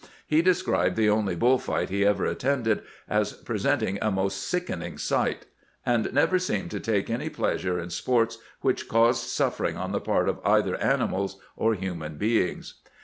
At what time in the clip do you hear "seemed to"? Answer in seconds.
6.39-6.79